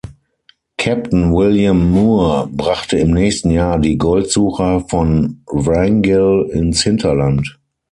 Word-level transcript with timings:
Captain 0.79 1.29
William 1.31 1.91
Moore 1.91 2.49
brachte 2.51 2.97
im 2.97 3.11
nächsten 3.11 3.51
Jahr 3.51 3.77
die 3.77 3.99
Goldsucher 3.99 4.79
von 4.89 5.43
Wrangell 5.45 6.49
ins 6.51 6.81
Hinterland. 6.81 7.59